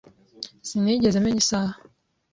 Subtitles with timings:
[0.67, 1.75] Sinigeze menya isaha.